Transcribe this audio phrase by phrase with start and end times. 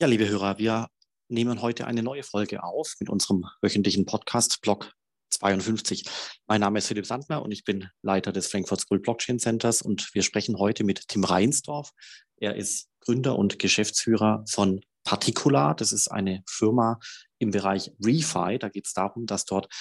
[0.00, 0.88] Ja, liebe Hörer, wir
[1.28, 4.92] nehmen heute eine neue Folge auf mit unserem wöchentlichen Podcast Blog
[5.30, 6.04] 52.
[6.48, 10.12] Mein Name ist Philipp Sandner und ich bin Leiter des Frankfurt School Blockchain Centers und
[10.12, 11.92] wir sprechen heute mit Tim Reinsdorf.
[12.38, 15.76] Er ist Gründer und Geschäftsführer von Particular.
[15.76, 16.98] Das ist eine Firma
[17.38, 18.58] im Bereich ReFi.
[18.58, 19.72] Da geht es darum, dass dort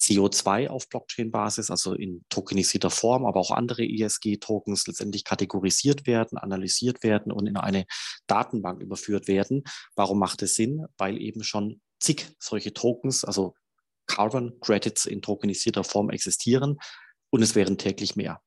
[0.00, 7.02] CO2 auf Blockchain-Basis, also in tokenisierter Form, aber auch andere ESG-Tokens letztendlich kategorisiert werden, analysiert
[7.02, 7.86] werden und in eine
[8.26, 9.64] Datenbank überführt werden.
[9.96, 10.84] Warum macht es Sinn?
[10.96, 13.54] Weil eben schon zig solche Tokens, also
[14.06, 16.78] Carbon Credits in tokenisierter Form existieren
[17.30, 18.40] und es wären täglich mehr.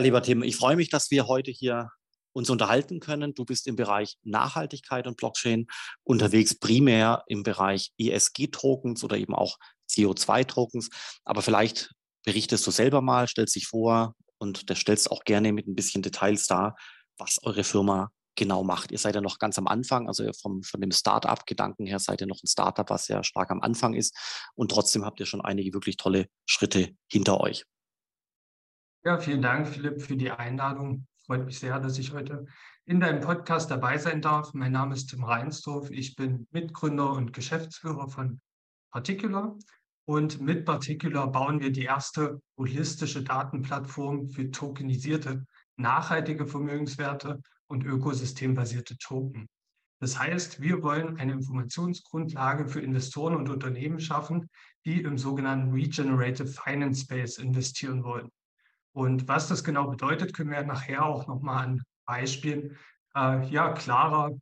[0.00, 1.90] Ja, lieber Tim, ich freue mich, dass wir heute hier
[2.32, 3.34] uns unterhalten können.
[3.34, 5.66] Du bist im Bereich Nachhaltigkeit und Blockchain
[6.04, 9.58] unterwegs, primär im Bereich ESG-Tokens oder eben auch
[9.90, 10.88] CO2-Tokens.
[11.26, 11.90] Aber vielleicht
[12.24, 16.46] berichtest du selber mal, stellst dich vor und stellst auch gerne mit ein bisschen Details
[16.46, 16.76] dar,
[17.18, 18.92] was eure Firma genau macht.
[18.92, 22.26] Ihr seid ja noch ganz am Anfang, also vom, von dem Start-up-Gedanken her seid ihr
[22.26, 24.16] noch ein Startup, was sehr stark am Anfang ist.
[24.54, 27.66] Und trotzdem habt ihr schon einige wirklich tolle Schritte hinter euch.
[29.02, 31.06] Ja, vielen Dank, Philipp, für die Einladung.
[31.24, 32.44] Freut mich sehr, dass ich heute
[32.84, 34.52] in deinem Podcast dabei sein darf.
[34.52, 35.90] Mein Name ist Tim Reinsdorf.
[35.90, 38.42] Ich bin Mitgründer und Geschäftsführer von
[38.92, 39.56] Particular.
[40.04, 48.98] Und mit Particular bauen wir die erste holistische Datenplattform für tokenisierte, nachhaltige Vermögenswerte und ökosystembasierte
[48.98, 49.48] Token.
[49.98, 54.50] Das heißt, wir wollen eine Informationsgrundlage für Investoren und Unternehmen schaffen,
[54.84, 58.30] die im sogenannten Regenerative Finance Space investieren wollen.
[59.00, 62.76] Und was das genau bedeutet, können wir nachher auch nochmal an Beispielen
[63.16, 64.38] äh, ja, klarer,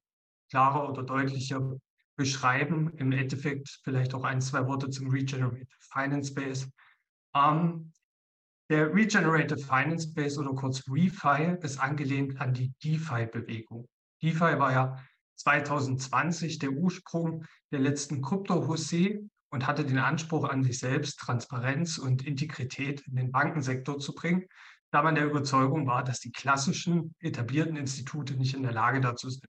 [0.51, 1.77] klarer oder deutlicher
[2.17, 2.93] beschreiben.
[2.97, 6.73] Im Endeffekt vielleicht auch ein, zwei Worte zum Regenerative Finance Base.
[7.37, 7.93] Ähm,
[8.69, 13.89] der Regenerative Finance Base oder kurz ReFi ist angelehnt an die DeFi-Bewegung.
[14.25, 14.97] DeFi war ja
[15.37, 19.21] 2020 der Ursprung der letzten Krypto-Jose
[19.51, 24.47] und hatte den Anspruch an sich selbst, Transparenz und Integrität in den Bankensektor zu bringen,
[24.91, 29.29] da man der Überzeugung war, dass die klassischen etablierten Institute nicht in der Lage dazu
[29.31, 29.47] sind.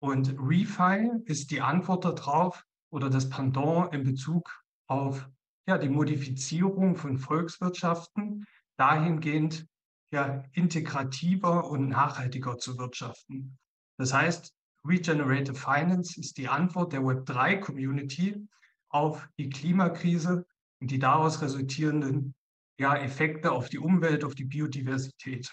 [0.00, 5.28] Und ReFi ist die Antwort darauf oder das Pendant in Bezug auf
[5.66, 8.44] ja, die Modifizierung von Volkswirtschaften
[8.76, 9.66] dahingehend
[10.12, 13.58] ja, integrativer und nachhaltiger zu wirtschaften.
[13.96, 14.52] Das heißt,
[14.86, 18.46] Regenerative Finance ist die Antwort der Web3-Community
[18.94, 20.46] auf die Klimakrise
[20.80, 22.34] und die daraus resultierenden
[22.78, 25.52] ja, Effekte auf die Umwelt, auf die Biodiversität.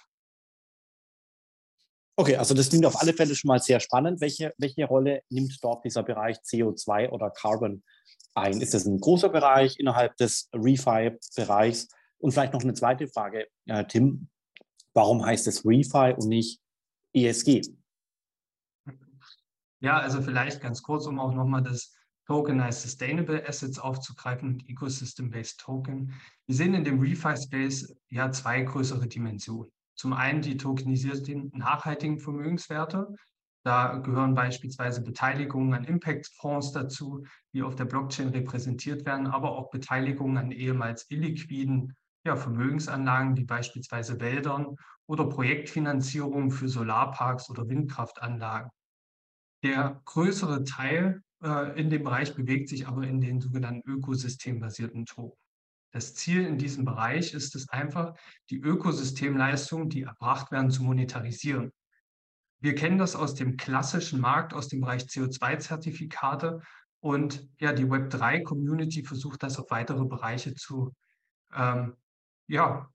[2.15, 4.21] Okay, also das klingt auf alle Fälle schon mal sehr spannend.
[4.21, 7.83] Welche, welche Rolle nimmt dort dieser Bereich CO2 oder Carbon
[8.35, 8.61] ein?
[8.61, 11.87] Ist das ein großer Bereich innerhalb des ReFi-Bereichs?
[12.19, 14.29] Und vielleicht noch eine zweite Frage, äh, Tim.
[14.93, 16.61] Warum heißt es ReFi und nicht
[17.13, 17.61] ESG?
[19.79, 21.95] Ja, also vielleicht ganz kurz, um auch nochmal das
[22.31, 26.13] Tokenized Sustainable Assets aufzugreifen und Ecosystem-Based Token.
[26.45, 29.69] Wir sehen in dem ReFi-Space ja zwei größere Dimensionen.
[29.95, 33.13] Zum einen die tokenisierten nachhaltigen Vermögenswerte.
[33.65, 39.69] Da gehören beispielsweise Beteiligungen an Impact-Fonds dazu, die auf der Blockchain repräsentiert werden, aber auch
[39.69, 48.71] Beteiligungen an ehemals illiquiden ja, Vermögensanlagen wie beispielsweise Wäldern oder Projektfinanzierung für Solarparks oder Windkraftanlagen.
[49.63, 55.37] Der größere Teil äh, in dem Bereich bewegt sich aber in den sogenannten ökosystembasierten Token.
[55.91, 58.15] Das Ziel in diesem Bereich ist es einfach,
[58.49, 61.73] die Ökosystemleistungen, die erbracht werden, zu monetarisieren.
[62.61, 66.61] Wir kennen das aus dem klassischen Markt, aus dem Bereich CO2-Zertifikate.
[67.01, 70.93] Und ja, die Web3-Community versucht das auf weitere Bereiche zu
[71.53, 71.95] ähm,
[72.47, 72.89] ja,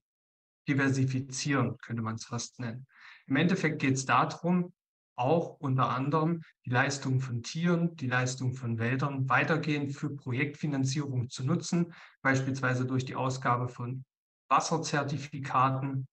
[0.69, 2.87] diversifizieren, könnte man es fast nennen.
[3.27, 4.73] Im Endeffekt geht es darum,
[5.17, 11.45] auch unter anderem die Leistung von Tieren, die Leistung von Wäldern weitergehend für Projektfinanzierung zu
[11.45, 14.05] nutzen, beispielsweise durch die Ausgabe von
[14.49, 16.07] Wasserzertifikaten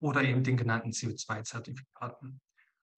[0.00, 2.40] oder eben den genannten CO2-Zertifikaten.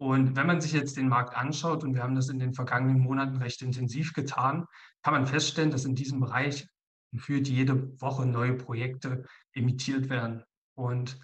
[0.01, 3.01] Und wenn man sich jetzt den Markt anschaut, und wir haben das in den vergangenen
[3.01, 4.65] Monaten recht intensiv getan,
[5.03, 6.69] kann man feststellen, dass in diesem Bereich
[7.13, 10.45] gefühlt jede Woche neue Projekte emittiert werden.
[10.77, 11.19] Und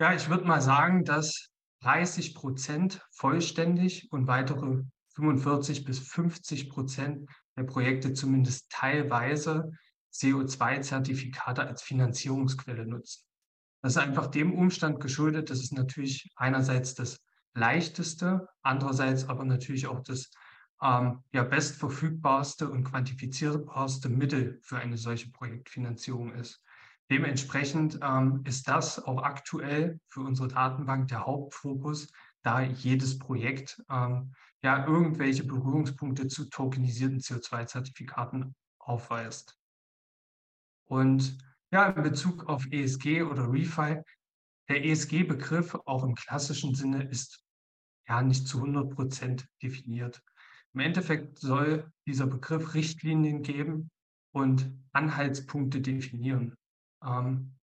[0.00, 1.50] ja, ich würde mal sagen, dass
[1.84, 4.82] 30 Prozent vollständig und weitere
[5.16, 9.70] 45 bis 50 Prozent der Projekte zumindest teilweise
[10.12, 13.24] CO2-Zertifikate als Finanzierungsquelle nutzen.
[13.82, 17.20] Das ist einfach dem Umstand geschuldet, dass es natürlich einerseits das
[17.52, 20.30] leichteste, andererseits aber natürlich auch das
[20.82, 26.63] ähm, ja bestverfügbarste und quantifizierbarste Mittel für eine solche Projektfinanzierung ist.
[27.10, 32.10] Dementsprechend ähm, ist das auch aktuell für unsere Datenbank der Hauptfokus,
[32.42, 39.58] da jedes Projekt ähm, ja irgendwelche Berührungspunkte zu tokenisierten CO2-Zertifikaten aufweist.
[40.86, 41.38] Und
[41.70, 44.00] ja, in Bezug auf ESG oder ReFi,
[44.68, 47.44] der ESG-Begriff auch im klassischen Sinne ist
[48.08, 50.22] ja nicht zu 100 Prozent definiert.
[50.72, 53.90] Im Endeffekt soll dieser Begriff Richtlinien geben
[54.32, 56.56] und Anhaltspunkte definieren.
[57.04, 57.54] Ähm,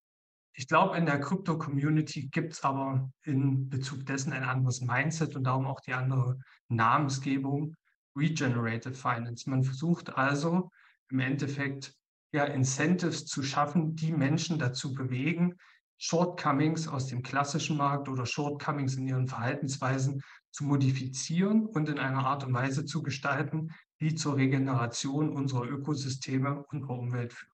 [0.54, 5.46] ich glaube, in der Krypto-Community gibt es aber in Bezug dessen ein anderes Mindset und
[5.46, 7.76] darum auch die andere Namensgebung,
[8.16, 9.50] Regenerative Finance.
[9.50, 10.70] Man versucht also
[11.10, 11.96] im Endeffekt
[12.34, 15.56] ja Incentives zu schaffen, die Menschen dazu bewegen,
[15.98, 20.22] Shortcomings aus dem klassischen Markt oder Shortcomings in ihren Verhaltensweisen
[20.52, 26.64] zu modifizieren und in einer Art und Weise zu gestalten, die zur Regeneration unserer Ökosysteme
[26.72, 27.51] und der Umwelt führt.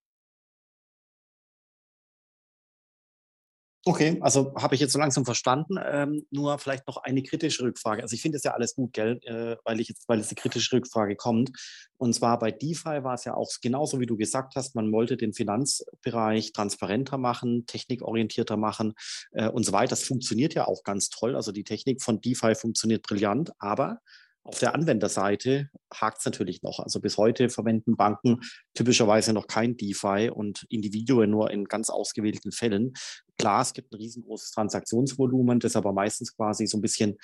[3.88, 5.76] Okay, also habe ich jetzt so langsam verstanden.
[5.82, 8.02] Ähm, nur vielleicht noch eine kritische Rückfrage.
[8.02, 10.34] Also ich finde es ja alles gut, gell, äh, weil ich jetzt, weil es die
[10.34, 11.52] kritische Rückfrage kommt.
[11.96, 15.16] Und zwar bei DeFi war es ja auch genauso, wie du gesagt hast, man wollte
[15.16, 18.92] den Finanzbereich transparenter machen, technikorientierter machen
[19.32, 19.88] äh, und so weiter.
[19.88, 21.34] Das funktioniert ja auch ganz toll.
[21.34, 24.00] Also die Technik von DeFi funktioniert brillant, aber
[24.48, 26.80] auf der Anwenderseite hakt es natürlich noch.
[26.80, 28.40] Also bis heute verwenden Banken
[28.74, 32.94] typischerweise noch kein DeFi und Individuen nur in ganz ausgewählten Fällen.
[33.36, 37.18] Klar, es gibt ein riesengroßes Transaktionsvolumen, das aber meistens quasi so ein bisschen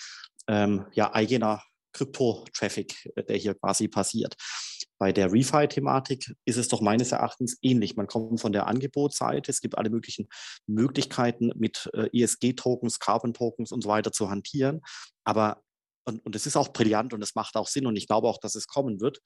[0.48, 1.62] ähm, ja, eigener
[1.94, 4.34] Krypto-Traffic, äh, der hier quasi passiert.
[4.98, 7.96] Bei der Refi-Thematik ist es doch meines Erachtens ähnlich.
[7.96, 10.28] Man kommt von der Angebotsseite, es gibt alle möglichen
[10.66, 14.82] Möglichkeiten mit äh, ESG-Tokens, Carbon-Tokens und so weiter zu hantieren.
[15.24, 15.63] Aber
[16.04, 18.38] und, und es ist auch brillant und es macht auch Sinn und ich glaube auch,
[18.38, 19.20] dass es kommen wird.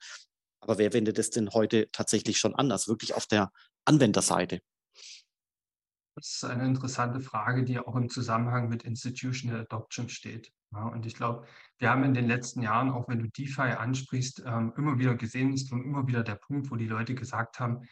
[0.61, 2.71] Aber wer wendet es denn heute tatsächlich schon an?
[2.71, 3.51] Also wirklich auf der
[3.85, 4.61] Anwenderseite?
[6.15, 10.51] Das ist eine interessante Frage, die auch im Zusammenhang mit Institutional Adoption steht.
[10.71, 11.47] Ja, und ich glaube,
[11.77, 15.53] wir haben in den letzten Jahren, auch wenn du DeFi ansprichst, ähm, immer wieder gesehen,
[15.53, 17.87] ist immer wieder der Punkt, wo die Leute gesagt haben,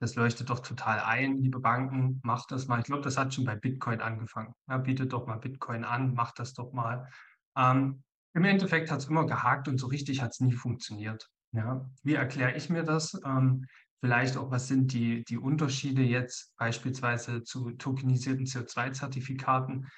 [0.00, 2.80] das leuchtet doch total ein, liebe Banken, macht das mal.
[2.80, 4.54] Ich glaube, das hat schon bei Bitcoin angefangen.
[4.68, 7.08] Ja, bietet doch mal Bitcoin an, macht das doch mal.
[7.56, 8.02] Ähm,
[8.34, 11.28] im Endeffekt hat es immer gehakt und so richtig hat es nie funktioniert.
[11.52, 13.20] Ja, wie erkläre ich mir das?
[13.24, 13.66] Ähm,
[14.00, 19.88] vielleicht auch, was sind die, die Unterschiede jetzt beispielsweise zu tokenisierten CO2-Zertifikaten?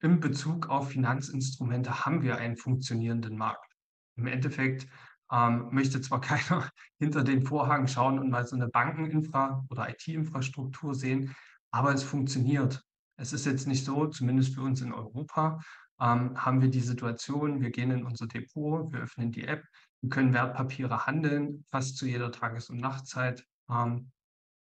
[0.00, 3.72] In Bezug auf Finanzinstrumente haben wir einen funktionierenden Markt.
[4.16, 4.86] Im Endeffekt
[5.32, 10.94] ähm, möchte zwar keiner hinter den Vorhang schauen und mal so eine Bankeninfra- oder IT-Infrastruktur
[10.94, 11.34] sehen,
[11.70, 12.82] aber es funktioniert.
[13.16, 15.60] Es ist jetzt nicht so, zumindest für uns in Europa,
[16.00, 19.64] ähm, haben wir die Situation, wir gehen in unser Depot, wir öffnen die App,
[20.00, 23.44] wir können Wertpapiere handeln, fast zu jeder Tages- und Nachtzeit.
[23.70, 24.10] Ähm,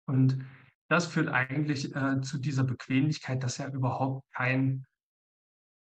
[0.08, 0.46] und
[0.90, 4.86] das führt eigentlich äh, zu dieser Bequemlichkeit, dass ja überhaupt kein,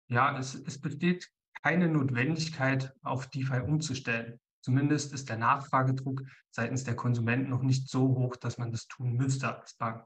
[0.07, 1.30] ja, es, es besteht
[1.63, 4.39] keine Notwendigkeit, auf DeFi umzustellen.
[4.62, 6.21] Zumindest ist der Nachfragedruck
[6.51, 10.06] seitens der Konsumenten noch nicht so hoch, dass man das tun müsste als Bank.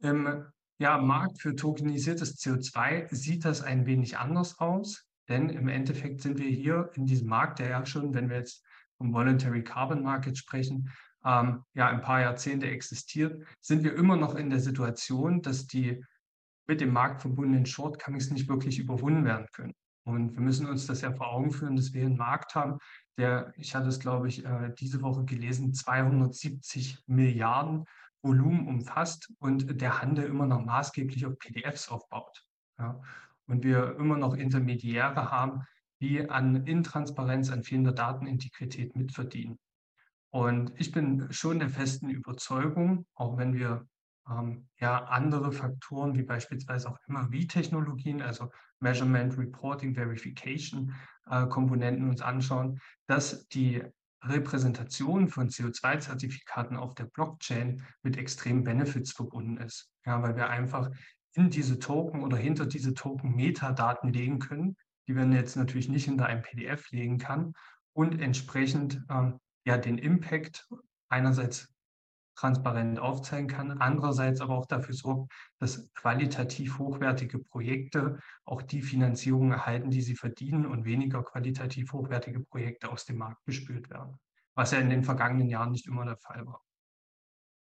[0.00, 0.46] Im
[0.78, 6.38] ja, Markt für tokenisiertes CO2 sieht das ein wenig anders aus, denn im Endeffekt sind
[6.38, 8.64] wir hier in diesem Markt, der ja schon, wenn wir jetzt
[8.98, 10.90] vom Voluntary Carbon Market sprechen,
[11.24, 16.04] ähm, ja ein paar Jahrzehnte existiert, sind wir immer noch in der Situation, dass die
[16.66, 19.74] mit dem Markt verbundenen Shortcomings nicht wirklich überwunden werden können.
[20.04, 22.78] Und wir müssen uns das ja vor Augen führen, dass wir einen Markt haben,
[23.18, 27.86] der, ich hatte es, glaube ich, äh, diese Woche gelesen, 270 Milliarden
[28.22, 32.44] Volumen umfasst und der Handel immer noch maßgeblich auf PDFs aufbaut.
[32.78, 33.00] Ja.
[33.46, 35.62] Und wir immer noch Intermediäre haben,
[36.00, 39.58] die an Intransparenz, an fehlender Datenintegrität mitverdienen.
[40.30, 43.86] Und ich bin schon der festen Überzeugung, auch wenn wir
[44.28, 50.94] ähm, ja andere Faktoren wie beispielsweise auch MRV-Technologien, also Measurement, Reporting, Verification
[51.30, 53.82] äh, Komponenten uns anschauen, dass die
[54.28, 59.90] Repräsentation von CO2-Zertifikaten auf der Blockchain mit extremen Benefits verbunden ist.
[60.04, 60.90] Ja, weil wir einfach
[61.34, 66.06] in diese Token oder hinter diese Token Metadaten legen können, die man jetzt natürlich nicht
[66.06, 67.52] hinter einem PDF legen kann
[67.92, 70.68] und entsprechend ähm, ja den Impact
[71.08, 71.68] einerseits
[72.36, 79.52] transparent aufzeigen kann, andererseits aber auch dafür sorgt, dass qualitativ hochwertige Projekte auch die Finanzierung
[79.52, 84.18] erhalten, die sie verdienen und weniger qualitativ hochwertige Projekte aus dem Markt gespült werden,
[84.54, 86.62] was ja in den vergangenen Jahren nicht immer der Fall war.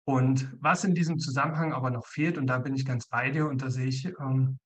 [0.05, 3.47] Und was in diesem Zusammenhang aber noch fehlt, und da bin ich ganz bei dir,
[3.47, 4.59] und da sehe ich ähm,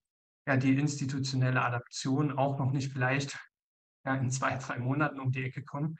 [0.47, 3.37] ja die institutionelle Adaption auch noch nicht vielleicht
[4.05, 5.97] ja, in zwei, drei Monaten um die Ecke kommen,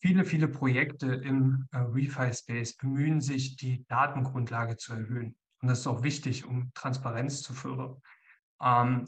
[0.00, 5.36] viele, viele Projekte im äh, ReFi-Space bemühen sich, die Datengrundlage zu erhöhen.
[5.60, 8.00] Und das ist auch wichtig, um Transparenz zu fördern.
[8.62, 9.04] Ähm,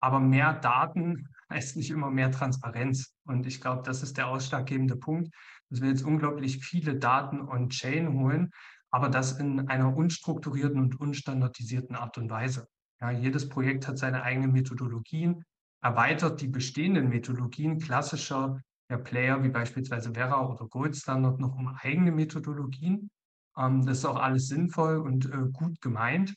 [0.00, 3.14] aber mehr Daten heißt nicht immer mehr Transparenz.
[3.24, 5.32] Und ich glaube, das ist der ausschlaggebende Punkt,
[5.70, 8.50] dass wir jetzt unglaublich viele Daten on-chain holen,
[8.90, 12.68] aber das in einer unstrukturierten und unstandardisierten Art und Weise.
[13.00, 15.44] Ja, jedes Projekt hat seine eigenen Methodologien,
[15.82, 18.60] erweitert die bestehenden Methodologien klassischer
[18.92, 23.10] ja, Player wie beispielsweise Vera oder Gold Standard noch um eigene Methodologien.
[23.56, 26.34] Ähm, das ist auch alles sinnvoll und äh, gut gemeint,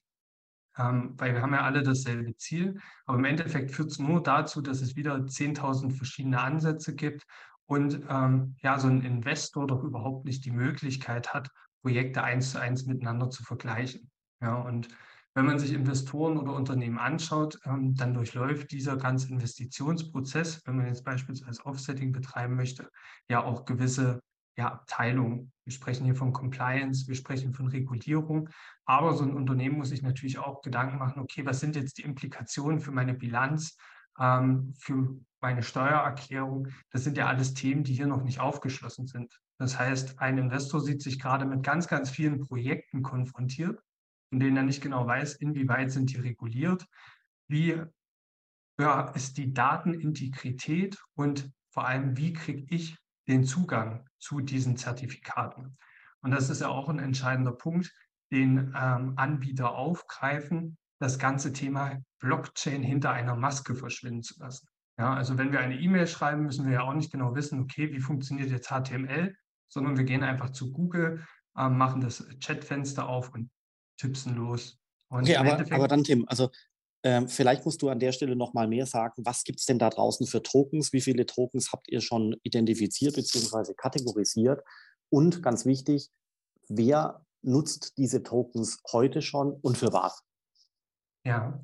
[0.78, 2.80] ähm, weil wir haben ja alle dasselbe Ziel.
[3.06, 7.26] Aber im Endeffekt führt es nur dazu, dass es wieder 10.000 verschiedene Ansätze gibt
[7.66, 11.50] und ähm, ja, so ein Investor doch überhaupt nicht die Möglichkeit hat,
[11.82, 14.10] Projekte eins zu eins miteinander zu vergleichen.
[14.42, 14.88] Ja, und
[15.36, 20.88] wenn man sich Investoren oder Unternehmen anschaut, ähm, dann durchläuft dieser ganze Investitionsprozess, wenn man
[20.88, 22.90] jetzt beispielsweise Offsetting betreiben möchte,
[23.30, 24.22] ja auch gewisse
[24.58, 25.52] ja, Abteilungen.
[25.66, 28.50] Wir sprechen hier von Compliance, wir sprechen von Regulierung,
[28.86, 32.04] aber so ein Unternehmen muss sich natürlich auch Gedanken machen, okay, was sind jetzt die
[32.04, 33.78] Implikationen für meine Bilanz,
[34.18, 36.70] ähm, für meine Steuererklärung?
[36.92, 39.38] Das sind ja alles Themen, die hier noch nicht aufgeschlossen sind.
[39.58, 43.82] Das heißt, ein Investor sieht sich gerade mit ganz, ganz vielen Projekten konfrontiert
[44.30, 46.86] von denen er nicht genau weiß, inwieweit sind die reguliert,
[47.48, 47.82] wie
[48.80, 55.78] ja, ist die Datenintegrität und vor allem, wie kriege ich den Zugang zu diesen Zertifikaten.
[56.22, 57.94] Und das ist ja auch ein entscheidender Punkt,
[58.32, 64.68] den ähm, Anbieter aufgreifen, das ganze Thema Blockchain hinter einer Maske verschwinden zu lassen.
[64.98, 67.92] Ja, also wenn wir eine E-Mail schreiben, müssen wir ja auch nicht genau wissen, okay,
[67.92, 69.36] wie funktioniert jetzt HTML,
[69.68, 71.26] sondern wir gehen einfach zu Google,
[71.58, 73.50] äh, machen das Chatfenster auf und
[73.98, 74.78] Tippsen los.
[75.10, 76.50] Und okay, aber, aber dann Tim, also
[77.04, 79.78] ähm, vielleicht musst du an der Stelle noch mal mehr sagen, was gibt es denn
[79.78, 80.92] da draußen für Tokens?
[80.92, 83.74] Wie viele Tokens habt ihr schon identifiziert bzw.
[83.76, 84.64] kategorisiert?
[85.10, 86.10] Und ganz wichtig,
[86.68, 90.24] wer nutzt diese Tokens heute schon und für was?
[91.24, 91.64] Ja,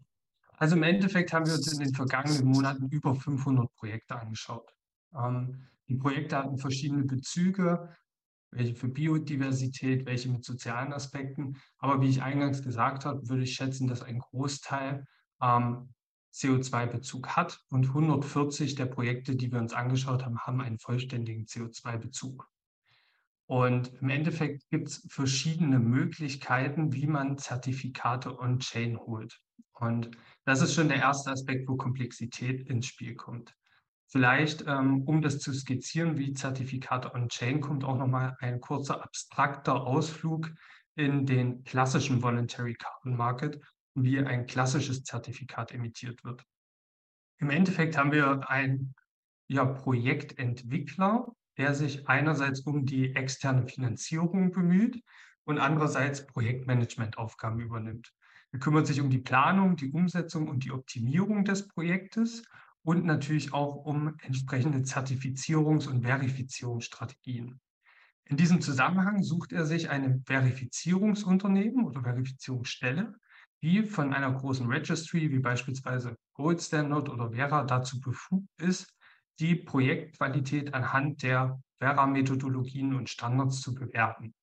[0.57, 4.71] also im Endeffekt haben wir uns in den vergangenen Monaten über 500 Projekte angeschaut.
[5.15, 7.89] Ähm, die Projekte hatten verschiedene Bezüge
[8.51, 11.57] welche für Biodiversität, welche mit sozialen Aspekten.
[11.77, 15.05] Aber wie ich eingangs gesagt habe, würde ich schätzen, dass ein Großteil
[15.41, 15.93] ähm,
[16.33, 22.47] CO2-Bezug hat und 140 der Projekte, die wir uns angeschaut haben, haben einen vollständigen CO2-Bezug.
[23.47, 29.41] Und im Endeffekt gibt es verschiedene Möglichkeiten, wie man Zertifikate on-chain holt.
[29.73, 30.11] Und
[30.45, 33.53] das ist schon der erste Aspekt, wo Komplexität ins Spiel kommt.
[34.11, 39.87] Vielleicht, ähm, um das zu skizzieren, wie Zertifikate on-chain, kommt auch nochmal ein kurzer abstrakter
[39.87, 40.51] Ausflug
[40.95, 43.61] in den klassischen Voluntary Carbon Market,
[43.95, 46.43] wie ein klassisches Zertifikat emittiert wird.
[47.37, 48.93] Im Endeffekt haben wir einen
[49.47, 55.01] ja, Projektentwickler, der sich einerseits um die externe Finanzierung bemüht
[55.45, 58.11] und andererseits Projektmanagementaufgaben übernimmt.
[58.51, 62.43] Er kümmert sich um die Planung, die Umsetzung und die Optimierung des Projektes
[62.83, 67.59] und natürlich auch um entsprechende Zertifizierungs- und Verifizierungsstrategien.
[68.25, 73.13] In diesem Zusammenhang sucht er sich ein Verifizierungsunternehmen oder Verifizierungsstelle,
[73.61, 78.91] die von einer großen Registry wie beispielsweise Gold Standard oder Vera dazu befugt ist,
[79.39, 84.33] die Projektqualität anhand der Vera-Methodologien und Standards zu bewerten.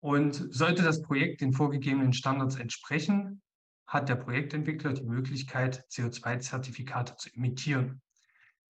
[0.00, 3.42] Und sollte das Projekt den vorgegebenen Standards entsprechen,
[3.92, 8.00] hat der Projektentwickler die Möglichkeit, CO2-Zertifikate zu emittieren.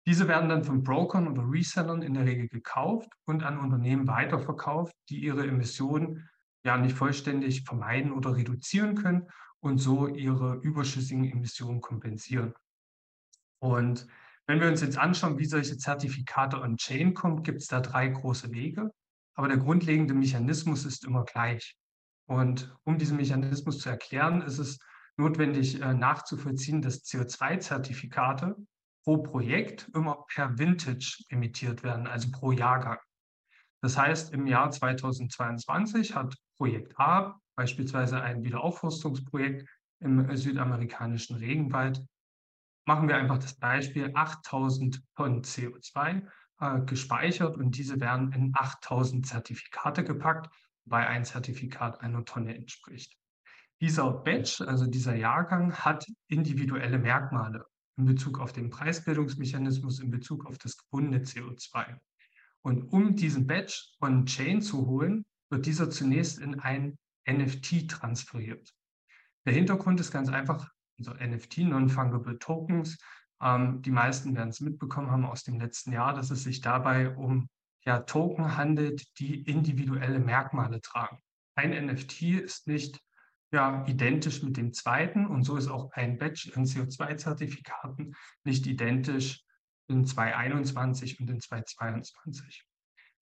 [0.06, 4.96] Diese werden dann von Brokern oder Resellern in der Regel gekauft und an Unternehmen weiterverkauft,
[5.10, 6.30] die ihre Emissionen
[6.64, 9.28] ja nicht vollständig vermeiden oder reduzieren können
[9.60, 12.54] und so ihre überschüssigen Emissionen kompensieren.
[13.60, 14.08] Und
[14.48, 18.52] wenn wir uns jetzt anschauen, wie solche Zertifikate on-chain kommen, gibt es da drei große
[18.52, 18.90] Wege.
[19.36, 21.78] Aber der grundlegende Mechanismus ist immer gleich.
[22.26, 24.80] Und um diesen Mechanismus zu erklären, ist es
[25.20, 28.56] notwendig äh, nachzuvollziehen, dass CO2-Zertifikate
[29.04, 33.00] pro Projekt immer per Vintage emittiert werden, also pro Jahrgang.
[33.82, 39.68] Das heißt, im Jahr 2022 hat Projekt A, beispielsweise ein Wiederaufforstungsprojekt
[40.00, 42.04] im südamerikanischen Regenwald,
[42.86, 46.24] machen wir einfach das Beispiel 8000 Tonnen CO2
[46.60, 50.50] äh, gespeichert und diese werden in 8000 Zertifikate gepackt,
[50.86, 53.19] wobei ein Zertifikat einer Tonne entspricht.
[53.82, 57.66] Dieser Batch, also dieser Jahrgang, hat individuelle Merkmale
[57.98, 61.98] in Bezug auf den Preisbildungsmechanismus, in Bezug auf das gebundene CO2.
[62.62, 68.74] Und um diesen Batch on-chain zu holen, wird dieser zunächst in ein NFT transferiert.
[69.46, 72.98] Der Hintergrund ist ganz einfach, also NFT, Non-Fungible Tokens.
[73.42, 77.16] Ähm, die meisten werden es mitbekommen haben aus dem letzten Jahr, dass es sich dabei
[77.16, 77.50] um
[77.86, 81.20] ja, Token handelt, die individuelle Merkmale tragen.
[81.56, 83.00] Ein NFT ist nicht
[83.52, 89.44] ja, identisch mit dem zweiten und so ist auch ein Batch an CO2-Zertifikaten nicht identisch
[89.88, 92.66] in 2021 und in 2022.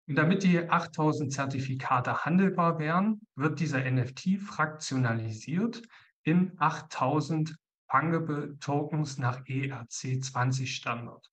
[0.08, 5.82] Und damit die 8000 Zertifikate handelbar wären, wird dieser NFT fraktionalisiert
[6.24, 7.56] in 8000
[7.90, 11.30] Fungible Tokens nach ERC20 Standard.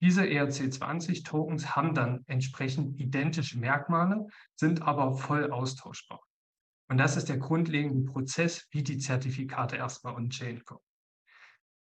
[0.00, 6.20] Diese ERC20-Tokens haben dann entsprechend identische Merkmale, sind aber voll austauschbar.
[6.94, 10.84] Und das ist der grundlegende Prozess, wie die Zertifikate erstmal on-chain kommen.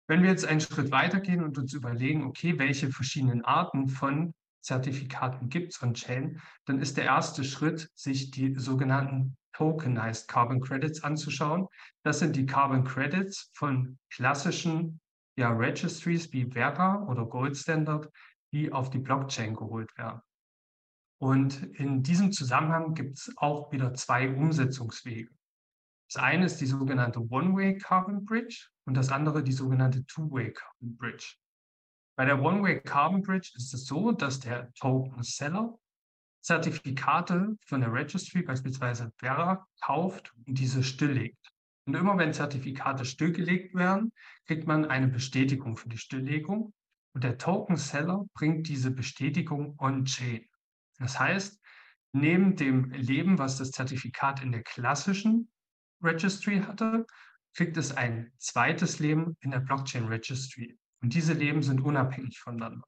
[0.09, 5.51] Wenn wir jetzt einen Schritt weitergehen und uns überlegen, okay, welche verschiedenen Arten von Zertifikaten
[5.51, 11.67] gibt es on-chain, dann ist der erste Schritt, sich die sogenannten Tokenized Carbon Credits anzuschauen.
[12.03, 14.99] Das sind die Carbon Credits von klassischen
[15.37, 18.11] ja, Registries wie Vera oder Gold Standard,
[18.51, 20.23] die auf die Blockchain geholt werden.
[21.19, 25.31] Und in diesem Zusammenhang gibt es auch wieder zwei Umsetzungswege.
[26.13, 30.97] Das eine ist die sogenannte One-Way Carbon Bridge und das andere die sogenannte Two-Way Carbon
[30.97, 31.35] Bridge.
[32.17, 35.79] Bei der One-Way Carbon Bridge ist es so, dass der Token Seller
[36.43, 41.51] Zertifikate von der Registry, beispielsweise Vera, kauft und diese stilllegt.
[41.87, 44.13] Und immer wenn Zertifikate stillgelegt werden,
[44.47, 46.73] kriegt man eine Bestätigung für die Stilllegung.
[47.15, 50.47] Und der Token Seller bringt diese Bestätigung on-chain.
[50.99, 51.61] Das heißt,
[52.13, 55.51] neben dem Leben, was das Zertifikat in der klassischen
[56.03, 57.07] Registry hatte,
[57.55, 60.79] kriegt es ein zweites Leben in der Blockchain Registry.
[61.03, 62.87] Und diese Leben sind unabhängig voneinander.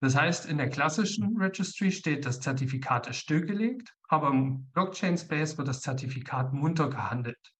[0.00, 5.58] Das heißt, in der klassischen Registry steht, das Zertifikat ist stillgelegt, aber im Blockchain Space
[5.58, 7.52] wird das Zertifikat munter gehandelt.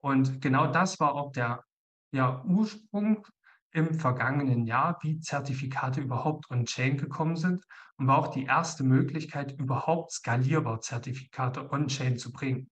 [0.00, 1.64] Und genau das war auch der
[2.12, 3.26] ja, Ursprung
[3.72, 7.64] im vergangenen Jahr, wie Zertifikate überhaupt on-chain gekommen sind
[7.96, 12.68] und war auch die erste Möglichkeit, überhaupt skalierbar Zertifikate on-chain zu bringen.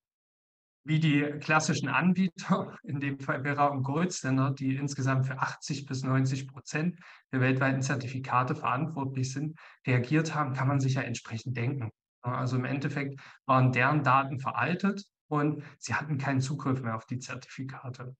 [0.84, 6.02] Wie die klassischen Anbieter, in dem Fall Vera und Goldstandard, die insgesamt für 80 bis
[6.02, 6.98] 90 Prozent
[7.32, 11.90] der weltweiten Zertifikate verantwortlich sind, reagiert haben, kann man sich ja entsprechend denken.
[12.22, 17.18] Also im Endeffekt waren deren Daten veraltet und sie hatten keinen Zugriff mehr auf die
[17.18, 18.14] Zertifikate.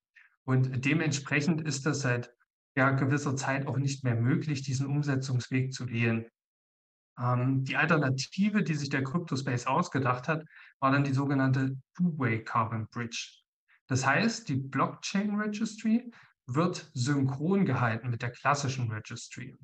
[0.44, 2.31] Und dementsprechend ist es seit
[2.76, 6.26] ja, gewisser Zeit auch nicht mehr möglich, diesen Umsetzungsweg zu wählen.
[7.18, 10.44] Ähm, die Alternative, die sich der CryptoSpace ausgedacht hat,
[10.78, 13.42] war dann die sogenannte Two-Way Carbon Bridge.
[13.88, 16.11] Das heißt, die Blockchain Registry
[16.46, 19.56] wird synchron gehalten mit der klassischen Registry.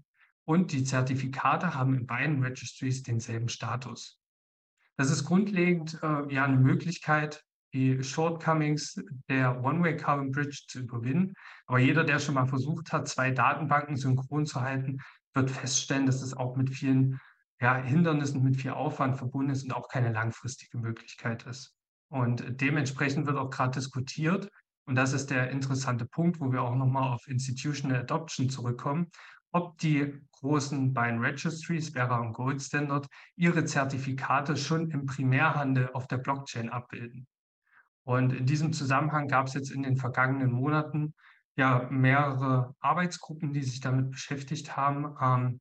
[0.45, 4.21] Und die Zertifikate haben in beiden Registries denselben Status.
[4.97, 7.45] Das ist grundlegend äh, ja eine Möglichkeit,
[7.77, 11.35] die Shortcomings der One-Way Carbon Bridge zu überwinden.
[11.67, 14.99] Aber jeder, der schon mal versucht hat, zwei Datenbanken synchron zu halten,
[15.35, 17.21] wird feststellen, dass es auch mit vielen
[17.61, 21.75] ja, Hindernissen, mit viel Aufwand verbunden ist und auch keine langfristige Möglichkeit ist.
[22.09, 24.51] Und dementsprechend wird auch gerade diskutiert,
[24.87, 29.11] und das ist der interessante Punkt, wo wir auch nochmal auf Institutional Adoption zurückkommen,
[29.53, 36.07] ob die großen beiden Registries, Vera und Gold Standard, ihre Zertifikate schon im Primärhandel auf
[36.07, 37.27] der Blockchain abbilden.
[38.07, 41.13] Und in diesem Zusammenhang gab es jetzt in den vergangenen Monaten
[41.57, 45.17] ja mehrere Arbeitsgruppen, die sich damit beschäftigt haben.
[45.21, 45.61] Ähm,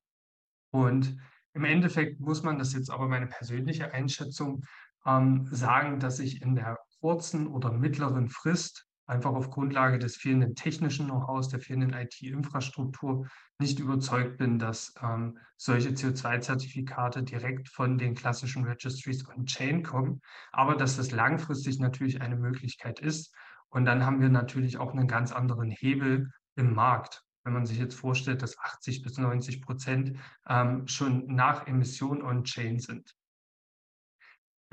[0.72, 1.18] und
[1.54, 4.64] im Endeffekt muss man, das jetzt aber meine persönliche Einschätzung,
[5.08, 10.56] ähm, sagen, dass ich in der kurzen oder mittleren Frist einfach auf Grundlage des fehlenden
[10.56, 13.28] technischen Know-hows, der fehlenden IT-Infrastruktur
[13.60, 20.76] nicht überzeugt bin, dass ähm, solche CO2-Zertifikate direkt von den klassischen Registries on-chain kommen, aber
[20.76, 23.34] dass das langfristig natürlich eine Möglichkeit ist.
[23.70, 27.24] Und dann haben wir natürlich auch einen ganz anderen Hebel im Markt.
[27.44, 32.80] Wenn man sich jetzt vorstellt, dass 80 bis 90 Prozent ähm, schon nach Emission on-chain
[32.80, 33.14] sind.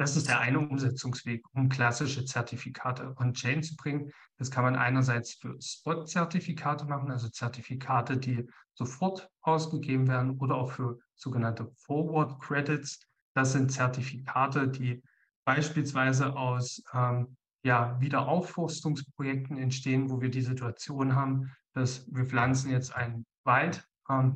[0.03, 4.11] Das ist der eine Umsetzungsweg, um klassische Zertifikate on-chain zu bringen.
[4.37, 10.73] Das kann man einerseits für Spot-Zertifikate machen, also Zertifikate, die sofort ausgegeben werden, oder auch
[10.73, 12.99] für sogenannte Forward Credits.
[13.35, 15.05] Das sind Zertifikate, die
[15.45, 22.93] beispielsweise aus ähm, ja, Wiederaufforstungsprojekten entstehen, wo wir die Situation haben, dass wir pflanzen jetzt
[22.93, 23.89] einen Wald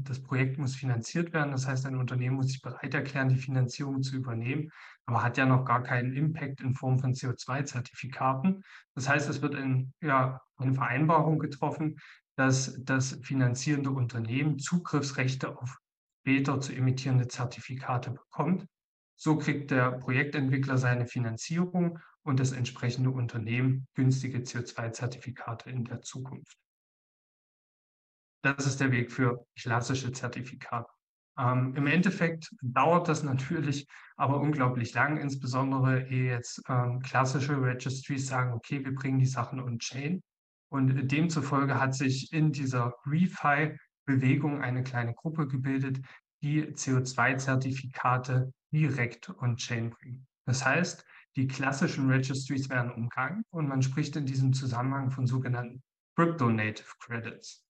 [0.04, 1.52] das Projekt muss finanziert werden.
[1.52, 4.70] Das heißt, ein Unternehmen muss sich bereit erklären, die Finanzierung zu übernehmen,
[5.06, 8.62] aber hat ja noch gar keinen Impact in Form von CO2-Zertifikaten.
[8.94, 11.98] Das heißt, es wird in, ja, eine Vereinbarung getroffen,
[12.36, 15.78] dass das finanzierende Unternehmen Zugriffsrechte auf
[16.20, 18.66] später zu emittierende Zertifikate bekommt.
[19.14, 26.58] So kriegt der Projektentwickler seine Finanzierung und das entsprechende Unternehmen günstige CO2-Zertifikate in der Zukunft.
[28.46, 30.88] Das ist der Weg für klassische Zertifikate.
[31.36, 38.28] Ähm, Im Endeffekt dauert das natürlich aber unglaublich lang, insbesondere ehe jetzt ähm, klassische Registries
[38.28, 40.22] sagen, okay, wir bringen die Sachen on-chain.
[40.68, 45.98] Und demzufolge hat sich in dieser ReFi-Bewegung eine kleine Gruppe gebildet,
[46.40, 50.24] die CO2-Zertifikate direkt on-chain bringen.
[50.44, 51.04] Das heißt,
[51.34, 55.82] die klassischen Registries werden umgangen und man spricht in diesem Zusammenhang von sogenannten
[56.14, 57.65] Crypto-Native Credits.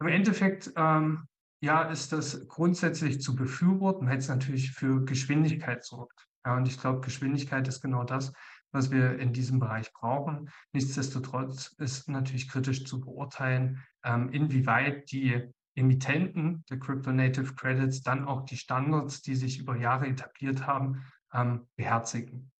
[0.00, 1.26] Im Endeffekt ähm,
[1.60, 6.26] ja, ist das grundsätzlich zu befürworten, weil es natürlich für Geschwindigkeit sorgt.
[6.44, 8.32] Ja, und ich glaube, Geschwindigkeit ist genau das,
[8.72, 10.50] was wir in diesem Bereich brauchen.
[10.72, 18.24] Nichtsdestotrotz ist natürlich kritisch zu beurteilen, ähm, inwieweit die Emittenten der Crypto Native Credits dann
[18.24, 22.50] auch die Standards, die sich über Jahre etabliert haben, ähm, beherzigen.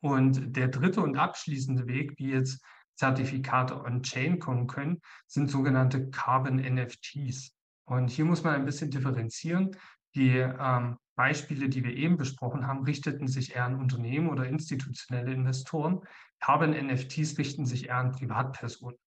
[0.00, 2.64] Und der dritte und abschließende Weg, wie jetzt
[2.96, 7.52] Zertifikate on-chain kommen können, sind sogenannte Carbon NFTs.
[7.84, 9.76] Und hier muss man ein bisschen differenzieren.
[10.14, 15.32] Die ähm, Beispiele, die wir eben besprochen haben, richteten sich eher an Unternehmen oder institutionelle
[15.32, 16.00] Investoren.
[16.40, 18.98] Carbon NFTs richten sich eher an Privatpersonen.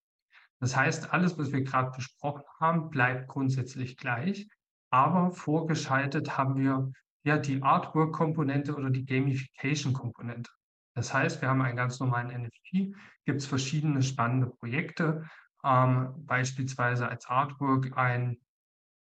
[0.60, 4.48] Das heißt, alles, was wir gerade besprochen haben, bleibt grundsätzlich gleich.
[4.92, 6.92] Aber vorgeschaltet haben wir
[7.24, 10.52] ja die Artwork-Komponente oder die Gamification-Komponente.
[11.00, 15.24] Das heißt, wir haben einen ganz normalen NFT, gibt es verschiedene spannende Projekte,
[15.64, 18.38] ähm, beispielsweise als Artwork ein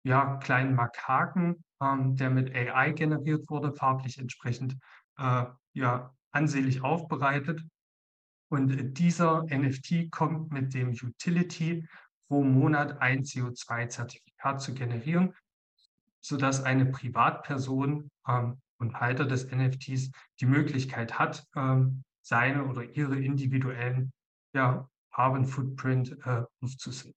[0.04, 4.78] ja, kleinen Makaken, ähm, der mit AI generiert wurde, farblich entsprechend
[5.18, 7.64] äh, ja, ansehlich aufbereitet.
[8.50, 11.88] Und dieser NFT kommt mit dem Utility
[12.28, 15.34] pro Monat ein CO2-Zertifikat zu generieren,
[16.22, 23.18] sodass eine Privatperson ähm, und Halter des NFTs die Möglichkeit hat, ähm, seine oder ihre
[23.18, 24.12] individuellen
[24.54, 27.14] ja, Carbon Footprint äh, aufzusetzen.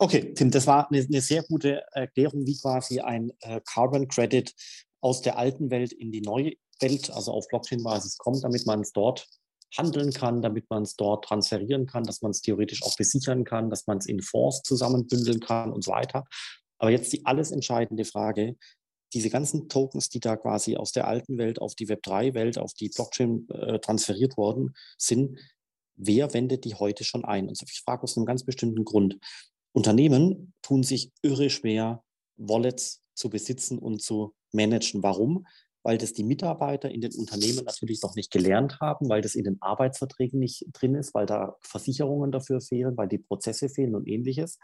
[0.00, 4.54] Okay, Tim, das war eine, eine, sehr gute Erklärung, wie quasi ein äh, Carbon Credit
[5.00, 8.92] aus der alten Welt in die neue Welt, also auf Blockchain-Basis kommt, damit man es
[8.92, 9.26] dort
[9.76, 13.70] handeln kann, damit man es dort transferieren kann, dass man es theoretisch auch besichern kann,
[13.70, 16.24] dass man es in Fonds zusammenbündeln kann und so weiter.
[16.78, 18.56] Aber jetzt die alles entscheidende Frage,
[19.14, 22.88] diese ganzen Tokens, die da quasi aus der alten Welt auf die Web3-Welt, auf die
[22.88, 25.38] Blockchain äh, transferiert worden sind,
[25.98, 27.48] wer wendet die heute schon ein?
[27.48, 29.18] Und ich frage aus einem ganz bestimmten Grund.
[29.72, 32.02] Unternehmen tun sich irre schwer,
[32.36, 35.02] Wallets zu besitzen und zu managen.
[35.02, 35.46] Warum?
[35.82, 39.44] Weil das die Mitarbeiter in den Unternehmen natürlich noch nicht gelernt haben, weil das in
[39.44, 44.08] den Arbeitsverträgen nicht drin ist, weil da Versicherungen dafür fehlen, weil die Prozesse fehlen und
[44.08, 44.58] ähnliches.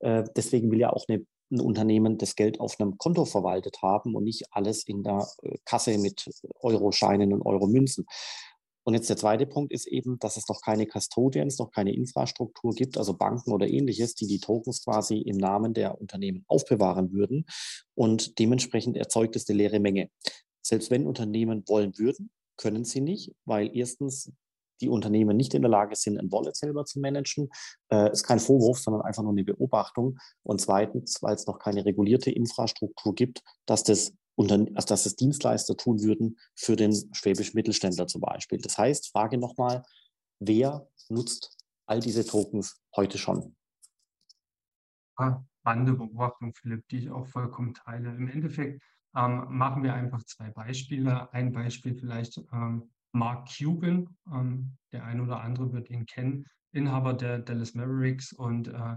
[0.00, 1.26] Äh, deswegen will ja auch eine, ein
[1.58, 5.98] Unternehmen das Geld auf einem Konto verwaltet haben und nicht alles in der äh, Kasse
[5.98, 8.06] mit Euroscheinen und Euromünzen.
[8.84, 12.72] Und jetzt der zweite Punkt ist eben, dass es noch keine Custodians, noch keine Infrastruktur
[12.74, 17.44] gibt, also Banken oder ähnliches, die die Tokens quasi im Namen der Unternehmen aufbewahren würden.
[17.94, 20.10] Und dementsprechend erzeugt es eine leere Menge.
[20.62, 24.32] Selbst wenn Unternehmen wollen würden, können sie nicht, weil erstens
[24.80, 27.50] die Unternehmen nicht in der Lage sind, ein Wallet selber zu managen.
[27.90, 30.18] Äh, ist kein Vorwurf, sondern einfach nur eine Beobachtung.
[30.42, 34.12] Und zweitens, weil es noch keine regulierte Infrastruktur gibt, dass das
[34.48, 38.58] also dass es Dienstleister tun würden für den schwäbischen Mittelständler zum Beispiel.
[38.58, 39.82] Das heißt, Frage nochmal,
[40.38, 43.54] wer nutzt all diese Tokens heute schon?
[45.60, 48.14] Spannende Beobachtung, Philipp, die ich auch vollkommen teile.
[48.14, 48.82] Im Endeffekt
[49.14, 51.30] ähm, machen wir einfach zwei Beispiele.
[51.32, 57.14] Ein Beispiel vielleicht ähm, Mark Cuban, ähm, der ein oder andere wird ihn kennen, Inhaber
[57.14, 58.96] der Dallas Mavericks und äh,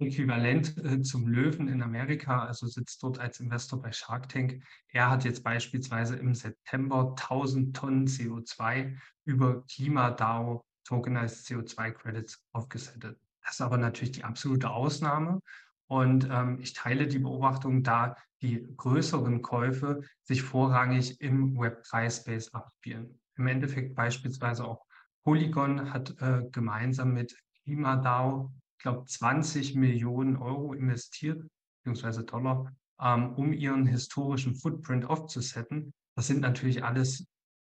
[0.00, 4.62] Äquivalent äh, zum Löwen in Amerika, also sitzt dort als Investor bei Shark Tank.
[4.88, 13.18] Er hat jetzt beispielsweise im September 1000 Tonnen CO2 über KlimaDAO Tokenized CO2 Credits aufgesettet.
[13.42, 15.40] Das ist aber natürlich die absolute Ausnahme.
[15.86, 23.18] Und ähm, ich teile die Beobachtung, da die größeren Käufe sich vorrangig im Web3-Space abspielen.
[23.36, 24.84] Im Endeffekt beispielsweise auch
[25.24, 28.52] Polygon hat äh, gemeinsam mit KlimaDAO
[28.82, 31.42] glaube, 20 Millionen Euro investiert,
[31.78, 35.94] beziehungsweise Dollar, ähm, um ihren historischen Footprint aufzusetzen.
[36.16, 37.24] Das sind natürlich alles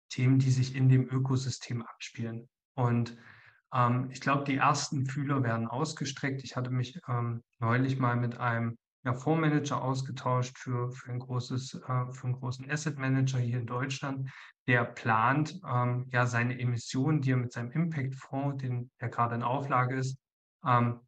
[0.10, 2.48] Themen, die sich in dem Ökosystem abspielen.
[2.76, 3.18] Und
[3.74, 6.44] ähm, ich glaube, die ersten Fühler werden ausgestreckt.
[6.44, 11.76] Ich hatte mich ähm, neulich mal mit einem ja, Fondsmanager ausgetauscht für, für, ein großes,
[11.76, 14.30] äh, für einen großen Asset Manager hier in Deutschland,
[14.68, 19.44] der plant, ähm, ja seine Emissionen, die er mit seinem Impact-Fonds, den er gerade in
[19.44, 20.18] Auflage ist,
[20.66, 21.00] ähm,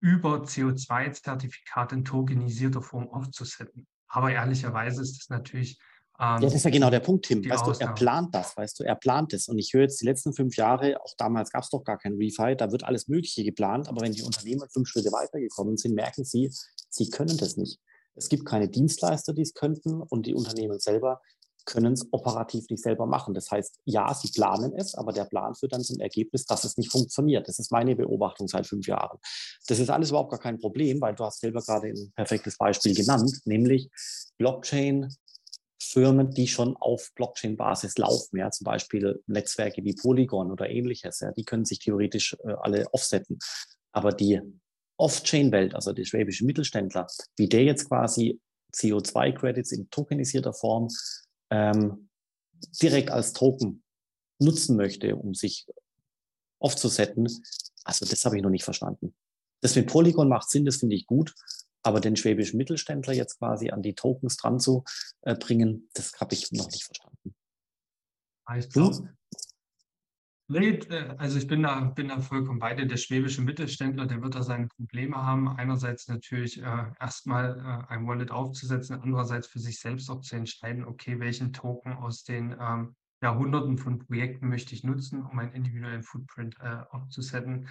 [0.00, 3.86] über CO2-Zertifikate in tokenisierter Form aufzusetzen.
[4.08, 5.78] Aber ehrlicherweise ist das natürlich.
[6.18, 7.48] Ja, das ist ja genau der Punkt, Tim.
[7.48, 9.46] Weißt du, er plant das, weißt du, er plant es.
[9.48, 12.14] Und ich höre jetzt die letzten fünf Jahre, auch damals gab es doch gar kein
[12.14, 13.88] Refi, da wird alles Mögliche geplant.
[13.88, 16.50] Aber wenn die Unternehmen fünf Schritte weitergekommen sind, merken sie,
[16.90, 17.78] Sie können das nicht.
[18.14, 21.20] Es gibt keine Dienstleister, die es könnten und die Unternehmen selber
[21.64, 23.34] können es operativ nicht selber machen.
[23.34, 26.78] Das heißt, ja, sie planen es, aber der Plan führt dann zum Ergebnis, dass es
[26.78, 27.46] nicht funktioniert.
[27.46, 29.18] Das ist meine Beobachtung seit fünf Jahren.
[29.66, 32.94] Das ist alles überhaupt gar kein Problem, weil du hast selber gerade ein perfektes Beispiel
[32.94, 33.90] genannt, nämlich
[34.38, 35.14] Blockchain.
[35.80, 41.32] Firmen, die schon auf Blockchain-Basis laufen, ja, zum Beispiel Netzwerke wie Polygon oder ähnliches, ja,
[41.32, 43.38] die können sich theoretisch äh, alle offsetten.
[43.92, 44.40] Aber die
[44.96, 48.40] Off-Chain-Welt, also die schwäbische Mittelständler, wie der jetzt quasi
[48.74, 50.88] CO2-Credits in tokenisierter Form
[51.50, 52.08] ähm,
[52.82, 53.82] direkt als Token
[54.40, 55.66] nutzen möchte, um sich
[56.60, 57.28] aufzusetzen,
[57.84, 59.14] also das habe ich noch nicht verstanden.
[59.60, 61.34] Das mit Polygon macht Sinn, das finde ich gut,
[61.82, 64.84] aber den schwäbischen Mittelständler jetzt quasi an die Tokens dran zu
[65.22, 67.34] äh, bringen, das habe ich noch nicht verstanden.
[68.56, 69.10] Ich glaube,
[70.50, 72.86] äh, also ich bin da, bin da vollkommen bei dir.
[72.86, 75.48] Der schwäbische Mittelständler, der wird da seine Probleme haben.
[75.48, 80.84] Einerseits natürlich äh, erstmal äh, ein Wallet aufzusetzen, andererseits für sich selbst auch zu entscheiden,
[80.84, 85.52] okay, welchen Token aus den ähm, ja, Hunderten von Projekten möchte ich nutzen, um einen
[85.52, 87.68] individuellen Footprint äh, aufzusetzen.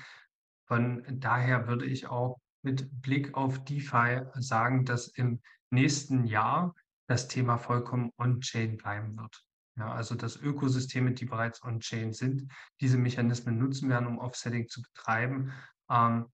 [0.65, 6.75] Von daher würde ich auch mit Blick auf DeFi sagen, dass im nächsten Jahr
[7.07, 9.43] das Thema vollkommen on-chain bleiben wird.
[9.77, 14.81] Ja, also dass Ökosysteme, die bereits on-chain sind, diese Mechanismen nutzen werden, um Offsetting zu
[14.81, 15.53] betreiben.
[15.89, 16.25] Ähm,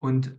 [0.00, 0.36] und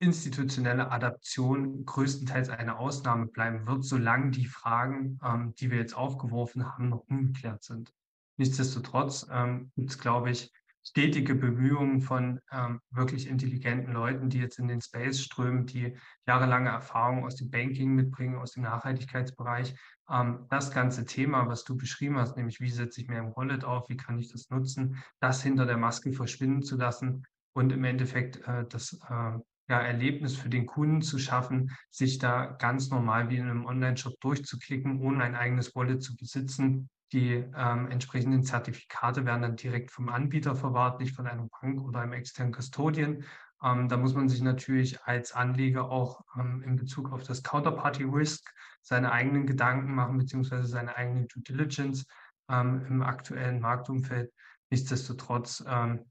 [0.00, 6.66] institutionelle Adaption größtenteils eine Ausnahme bleiben wird, solange die Fragen, ähm, die wir jetzt aufgeworfen
[6.66, 7.92] haben, noch ungeklärt sind.
[8.38, 10.50] Nichtsdestotrotz ähm, gibt es, glaube ich,
[10.82, 16.70] stetige Bemühungen von ähm, wirklich intelligenten Leuten, die jetzt in den Space strömen, die jahrelange
[16.70, 19.74] Erfahrung aus dem Banking mitbringen, aus dem Nachhaltigkeitsbereich,
[20.10, 23.64] ähm, das ganze Thema, was du beschrieben hast, nämlich wie setze ich mir ein Wallet
[23.64, 27.84] auf, wie kann ich das nutzen, das hinter der Maske verschwinden zu lassen und im
[27.84, 29.38] Endeffekt äh, das äh,
[29.70, 34.18] ja, Erlebnis für den Kunden zu schaffen, sich da ganz normal wie in einem Online-Shop
[34.20, 40.08] durchzuklicken, ohne ein eigenes Wallet zu besitzen, die ähm, entsprechenden Zertifikate werden dann direkt vom
[40.08, 43.24] Anbieter verwahrt, nicht von einer Bank oder einem externen Custodian.
[43.62, 48.04] Ähm, da muss man sich natürlich als Anleger auch ähm, in Bezug auf das Counterparty
[48.04, 52.06] Risk seine eigenen Gedanken machen, beziehungsweise seine eigene Due Diligence
[52.48, 54.32] ähm, im aktuellen Marktumfeld.
[54.70, 56.09] Nichtsdestotrotz ähm,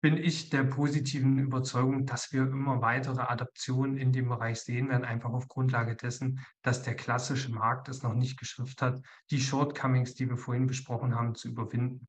[0.00, 5.04] bin ich der positiven Überzeugung, dass wir immer weitere Adaptionen in dem Bereich sehen werden,
[5.04, 10.14] einfach auf Grundlage dessen, dass der klassische Markt es noch nicht geschafft hat, die Shortcomings,
[10.14, 12.08] die wir vorhin besprochen haben, zu überwinden.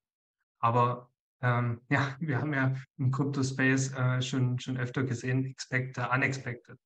[0.60, 6.78] Aber ähm, ja, wir haben ja im Crypto-Space äh, schon, schon öfter gesehen, expected, unexpected.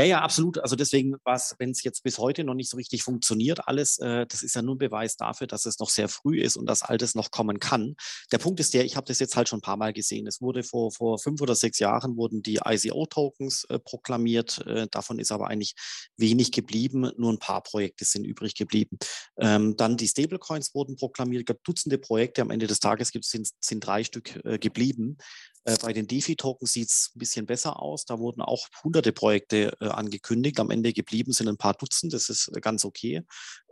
[0.00, 0.56] Ja, ja, absolut.
[0.58, 1.14] Also deswegen
[1.58, 4.62] wenn es jetzt bis heute noch nicht so richtig funktioniert, alles, äh, das ist ja
[4.62, 7.60] nur ein Beweis dafür, dass es noch sehr früh ist und dass alles noch kommen
[7.60, 7.96] kann.
[8.32, 10.26] Der Punkt ist der, ich habe das jetzt halt schon ein paar Mal gesehen.
[10.26, 14.64] Es wurde vor, vor fünf oder sechs Jahren wurden die ICO-Tokens äh, proklamiert.
[14.66, 15.74] Äh, davon ist aber eigentlich
[16.16, 17.12] wenig geblieben.
[17.18, 18.96] Nur ein paar Projekte sind übrig geblieben.
[19.36, 21.42] Ähm, dann die Stablecoins wurden proklamiert.
[21.42, 22.40] Es gab Dutzende Projekte.
[22.40, 25.18] Am Ende des Tages sind, sind drei Stück äh, geblieben.
[25.64, 28.04] Äh, bei den DeFi-Tokens sieht es ein bisschen besser aus.
[28.04, 30.58] Da wurden auch hunderte Projekte äh, angekündigt.
[30.58, 32.12] Am Ende geblieben sind ein paar Dutzend.
[32.12, 33.22] Das ist äh, ganz okay.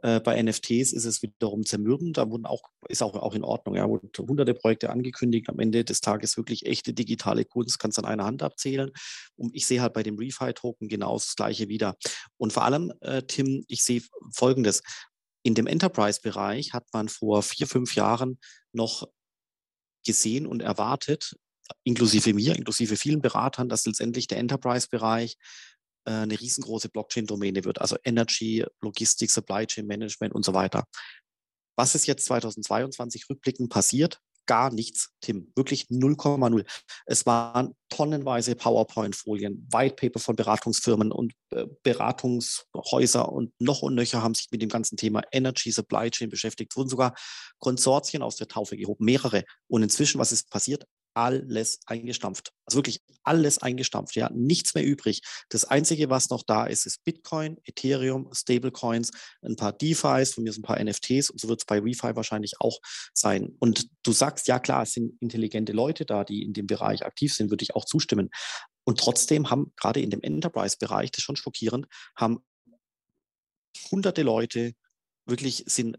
[0.03, 2.19] Äh, bei NFTs ist es wiederum zermürbend.
[2.19, 3.77] Da wurden auch, ist auch, auch in Ordnung.
[3.77, 5.49] Ja, wurden hunderte Projekte angekündigt.
[5.49, 7.79] Am Ende des Tages wirklich echte digitale Kunst.
[7.79, 8.91] Kannst an einer Hand abzählen.
[9.37, 11.97] Und ich sehe halt bei dem ReFi-Token genau das Gleiche wieder.
[12.37, 14.03] Und vor allem, äh, Tim, ich sehe
[14.35, 14.83] Folgendes.
[15.43, 18.39] In dem Enterprise-Bereich hat man vor vier, fünf Jahren
[18.73, 19.09] noch
[20.05, 21.37] gesehen und erwartet,
[21.85, 25.37] inklusive mir, inklusive vielen Beratern, dass letztendlich der Enterprise-Bereich
[26.05, 30.85] äh, eine riesengroße Blockchain-Domäne wird, also Energy, Logistik, Supply Chain Management und so weiter.
[31.77, 34.21] Was ist jetzt 2022 rückblickend passiert?
[34.47, 35.53] Gar nichts, Tim.
[35.55, 36.65] Wirklich 0,0.
[37.05, 44.35] Es waren tonnenweise PowerPoint-Folien, Whitepaper von Beratungsfirmen und äh, Beratungshäuser und noch und nöcher haben
[44.35, 46.73] sich mit dem ganzen Thema Energy Supply Chain beschäftigt.
[46.73, 47.15] Es wurden sogar
[47.59, 49.45] Konsortien aus der Taufe gehoben, mehrere.
[49.69, 50.87] Und inzwischen, was ist passiert?
[51.15, 52.53] Alles eingestampft.
[52.65, 54.17] Also wirklich alles eingestampft.
[54.17, 55.23] Ja, nichts mehr übrig.
[55.49, 59.11] Das Einzige, was noch da ist, ist Bitcoin, Ethereum, Stablecoins,
[59.43, 62.17] ein paar DeFis, von mir sind ein paar NFTs und so wird es bei ReFi
[62.17, 62.79] wahrscheinlich auch
[63.15, 63.57] sein.
[63.59, 67.35] Und du sagst, ja klar, es sind intelligente Leute da, die in dem Bereich aktiv
[67.35, 68.31] sind, würde ich auch zustimmen.
[68.85, 72.39] Und trotzdem haben gerade in dem Enterprise-Bereich, das ist schon schockierend, haben
[73.91, 74.73] hunderte Leute
[75.27, 75.99] wirklich sind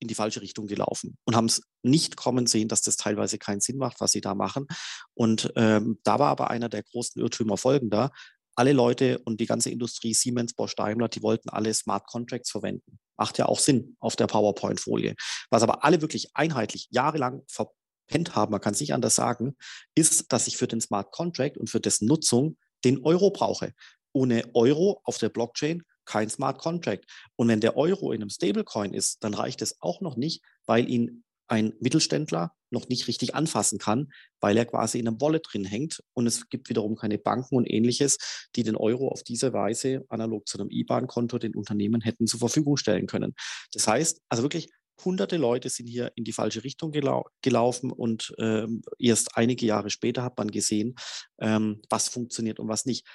[0.00, 3.60] in die falsche Richtung gelaufen und haben es nicht kommen sehen, dass das teilweise keinen
[3.60, 4.66] Sinn macht, was sie da machen.
[5.14, 8.10] Und ähm, da war aber einer der großen Irrtümer folgender.
[8.56, 12.98] Alle Leute und die ganze Industrie, Siemens, Bosch, Daimler, die wollten alle Smart Contracts verwenden.
[13.16, 15.14] Macht ja auch Sinn auf der PowerPoint-Folie.
[15.50, 17.70] Was aber alle wirklich einheitlich jahrelang ver
[18.10, 19.56] verpennt haben, man kann es nicht anders sagen,
[19.94, 23.72] ist, dass ich für den Smart Contract und für dessen Nutzung den Euro brauche.
[24.12, 27.04] Ohne Euro auf der Blockchain kein Smart Contract.
[27.36, 30.88] Und wenn der Euro in einem Stablecoin ist, dann reicht es auch noch nicht, weil
[30.88, 35.64] ihn ein Mittelständler noch nicht richtig anfassen kann, weil er quasi in einem Wallet drin
[35.64, 36.02] hängt.
[36.14, 38.18] Und es gibt wiederum keine Banken und ähnliches,
[38.56, 42.76] die den Euro auf diese Weise analog zu einem IBAN-Konto den Unternehmen hätten zur Verfügung
[42.76, 43.34] stellen können.
[43.72, 44.68] Das heißt, also wirklich
[45.04, 49.90] hunderte Leute sind hier in die falsche Richtung gelau gelaufen und ähm, erst einige Jahre
[49.90, 50.94] später hat man gesehen,
[51.40, 53.06] ähm, was funktioniert und was nicht.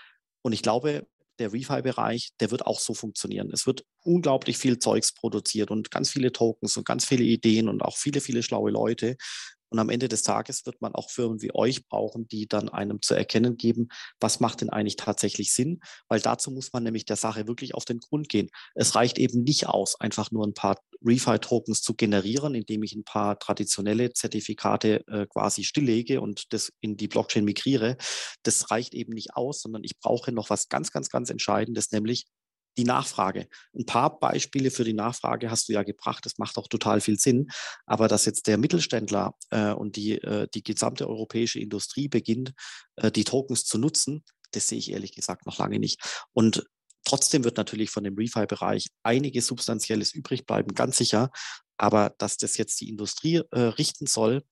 [0.42, 1.08] Und ich glaube,
[1.40, 3.50] der Refi-Bereich, der wird auch so funktionieren.
[3.52, 7.82] Es wird unglaublich viel Zeugs produziert und ganz viele Tokens und ganz viele Ideen und
[7.82, 9.18] auch viele, viele schlaue Leute.
[9.70, 13.02] Und am Ende des Tages wird man auch Firmen wie euch brauchen, die dann einem
[13.02, 15.80] zu erkennen geben, was macht denn eigentlich tatsächlich Sinn?
[16.08, 18.50] Weil dazu muss man nämlich der Sache wirklich auf den Grund gehen.
[18.76, 23.04] Es reicht eben nicht aus, einfach nur ein paar Refi-Tokens zu generieren, indem ich ein
[23.04, 27.98] paar traditionelle Zertifikate äh, quasi stilllege und das in die Blockchain migriere.
[28.44, 32.26] Das reicht eben nicht aus, sondern ich brauche noch was ganz, ganz, ganz Entscheidendes, nämlich
[32.78, 33.48] die Nachfrage.
[33.74, 36.26] Ein paar Beispiele für die Nachfrage hast du ja gebracht.
[36.26, 37.48] Das macht auch total viel Sinn.
[37.86, 42.54] Aber dass jetzt der Mittelständler äh, und die, äh, die gesamte europäische Industrie beginnt,
[42.98, 46.00] äh, die Tokens zu nutzen, das sehe ich ehrlich gesagt noch lange nicht.
[46.34, 46.66] Und
[47.04, 51.30] trotzdem wird natürlich von dem Refi-Bereich einiges Substanzielles übrig bleiben, ganz sicher.
[51.78, 54.44] Aber dass das jetzt die Industrie äh, richten soll,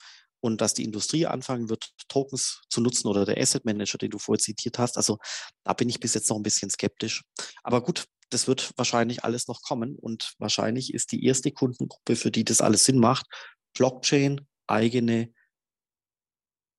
[0.43, 4.19] und dass die Industrie anfangen wird, Tokens zu nutzen oder der Asset Manager, den du
[4.19, 4.97] vorher zitiert hast.
[4.97, 5.17] Also
[5.63, 7.23] da bin ich bis jetzt noch ein bisschen skeptisch.
[7.63, 12.29] Aber gut, das wird wahrscheinlich alles noch kommen und wahrscheinlich ist die erste Kundengruppe, für
[12.29, 13.25] die das alles Sinn macht,
[13.73, 15.34] Blockchain, eigene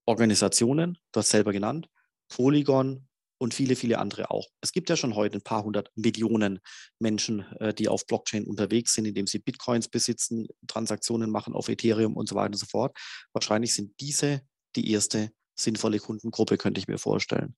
[0.05, 1.89] Organisationen, du hast selber genannt,
[2.29, 3.09] Polygon
[3.45, 4.49] und viele, viele andere auch.
[4.63, 6.61] Es gibt ja schon heute ein paar hundert Millionen
[6.99, 12.17] Menschen, äh, die auf Blockchain unterwegs sind, indem sie Bitcoins besitzen, Transaktionen machen auf Ethereum
[12.17, 12.97] und so weiter und so fort.
[13.33, 14.41] Wahrscheinlich sind diese
[14.77, 17.55] die erste sinnvolle Kundengruppe, könnte ich mir vorstellen.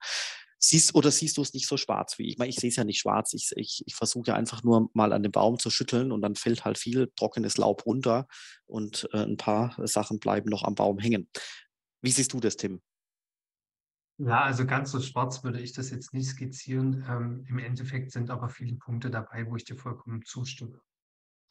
[0.58, 2.32] Siehst oder siehst du es nicht so schwarz wie ich?
[2.32, 3.32] Ich meine, ich sehe es ja nicht schwarz.
[3.32, 6.34] Ich, ich, ich versuche ja einfach nur mal an den Baum zu schütteln und dann
[6.34, 8.26] fällt halt viel trockenes Laub runter
[8.66, 11.28] und äh, ein paar Sachen bleiben noch am Baum hängen.
[12.02, 12.82] Wie siehst du das, Tim?
[14.18, 17.04] Ja, also ganz so schwarz würde ich das jetzt nicht skizzieren.
[17.08, 20.80] Ähm, Im Endeffekt sind aber viele Punkte dabei, wo ich dir vollkommen zustimme.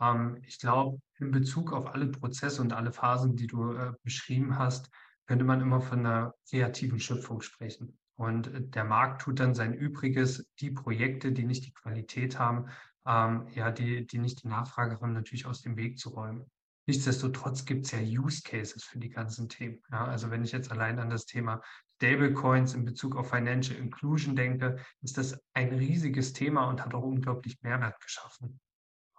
[0.01, 4.57] Ähm, ich glaube, in Bezug auf alle Prozesse und alle Phasen, die du äh, beschrieben
[4.57, 4.89] hast,
[5.27, 7.99] könnte man immer von einer kreativen Schöpfung sprechen.
[8.15, 12.69] Und äh, der Markt tut dann sein Übriges, die Projekte, die nicht die Qualität haben,
[13.05, 16.49] ähm, ja, die, die nicht die Nachfrage haben, natürlich aus dem Weg zu räumen.
[16.87, 19.81] Nichtsdestotrotz gibt es ja Use Cases für die ganzen Themen.
[19.91, 21.61] Ja, also wenn ich jetzt allein an das Thema
[21.95, 27.03] Stablecoins in Bezug auf Financial Inclusion denke, ist das ein riesiges Thema und hat auch
[27.03, 28.59] unglaublich Mehrwert geschaffen.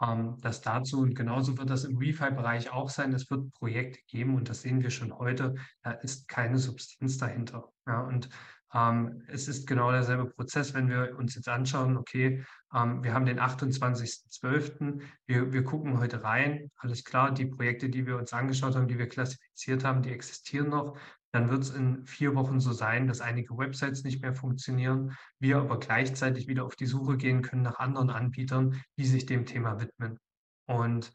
[0.00, 3.12] Ähm, das dazu und genauso wird das im Refi-Bereich auch sein.
[3.12, 5.54] Es wird Projekte geben und das sehen wir schon heute.
[5.82, 7.72] Da ist keine Substanz dahinter.
[7.86, 8.28] Ja, und
[8.74, 13.24] ähm, es ist genau derselbe Prozess, wenn wir uns jetzt anschauen, okay, ähm, wir haben
[13.24, 18.74] den 28.12., wir, wir gucken heute rein, alles klar, die Projekte, die wir uns angeschaut
[18.74, 20.98] haben, die wir klassifiziert haben, die existieren noch.
[21.36, 25.58] Dann wird es in vier Wochen so sein, dass einige Websites nicht mehr funktionieren, wir
[25.58, 29.78] aber gleichzeitig wieder auf die Suche gehen können nach anderen Anbietern, die sich dem Thema
[29.78, 30.18] widmen.
[30.64, 31.12] Und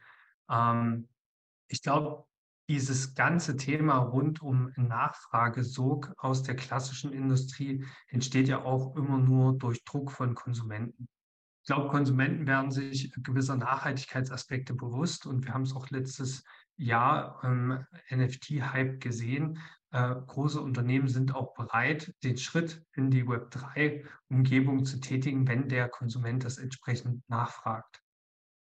[0.47, 1.09] ähm,
[1.69, 2.25] ich glaube,
[2.69, 9.57] dieses ganze Thema rund um Nachfragesog aus der klassischen Industrie entsteht ja auch immer nur
[9.57, 11.07] durch Druck von Konsumenten.
[11.63, 16.43] Ich glaube, Konsumenten werden sich gewisser Nachhaltigkeitsaspekte bewusst und wir haben es auch letztes
[16.77, 19.57] Jahr im NFT-Hype gesehen.
[19.91, 25.89] Äh, große Unternehmen sind auch bereit, den Schritt in die Web3-Umgebung zu tätigen, wenn der
[25.89, 28.01] Konsument das entsprechend nachfragt.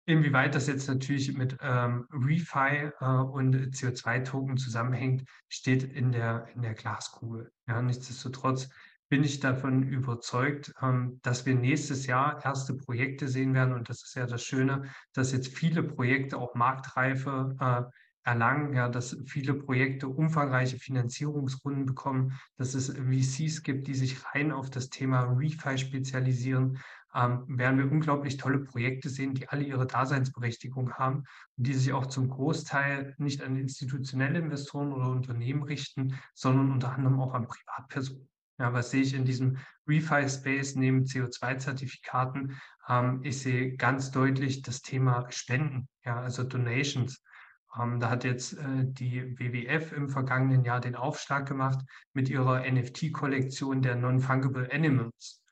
[0.05, 6.63] Inwieweit das jetzt natürlich mit ähm, Refi äh, und CO2-Token zusammenhängt, steht in der, in
[6.63, 7.53] der Glaskugel.
[7.69, 8.69] Ja, nichtsdestotrotz
[9.13, 13.75] bin ich davon überzeugt, ähm, dass wir nächstes Jahr erste Projekte sehen werden.
[13.75, 17.83] Und das ist ja das Schöne, dass jetzt viele Projekte auch Marktreife äh,
[18.25, 24.53] erlangen, ja, dass viele Projekte umfangreiche Finanzierungsrunden bekommen, dass es VCs gibt, die sich rein
[24.53, 26.79] auf das Thema Refi spezialisieren
[27.15, 31.25] ähm, werden wir unglaublich tolle Projekte sehen, die alle ihre Daseinsberechtigung haben
[31.57, 36.93] und die sich auch zum Großteil nicht an institutionelle Investoren oder Unternehmen richten, sondern unter
[36.93, 38.29] anderem auch an Privatpersonen.
[38.59, 39.59] Ja, was sehe ich in diesem
[39.89, 42.59] Refi-Space neben CO2-Zertifikaten?
[42.89, 47.23] Ähm, ich sehe ganz deutlich das Thema Spenden, ja, also Donations.
[47.79, 51.81] Ähm, da hat jetzt äh, die WWF im vergangenen Jahr den Aufschlag gemacht
[52.13, 55.43] mit ihrer NFT-Kollektion der Non-Fungible Animals.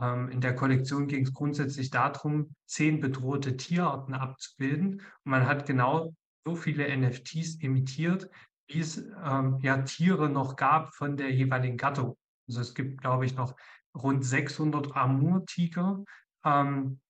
[0.00, 5.00] Ähm, in der Kollektion ging es grundsätzlich darum, zehn bedrohte Tierarten abzubilden.
[5.00, 6.14] Und man hat genau
[6.44, 8.30] so viele NFTs emittiert,
[8.68, 12.16] wie es ähm, ja Tiere noch gab von der jeweiligen Gattung.
[12.46, 13.56] Also es gibt, glaube ich, noch
[13.94, 16.04] rund 600 Amur-Tiger
[16.44, 17.00] ähm,